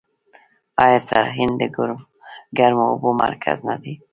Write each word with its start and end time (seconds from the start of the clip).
آیا 0.83 0.99
سرعین 1.07 1.51
د 1.57 1.63
ګرمو 2.57 2.85
اوبو 2.91 3.09
مرکز 3.23 3.57
نه 3.69 3.75
دی؟ 3.81 3.93